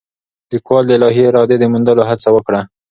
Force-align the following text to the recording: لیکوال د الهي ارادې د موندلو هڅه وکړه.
لیکوال 0.51 0.83
د 0.87 0.91
الهي 0.97 1.23
ارادې 1.31 1.55
د 1.59 1.63
موندلو 1.71 2.03
هڅه 2.09 2.29
وکړه. 2.35 2.61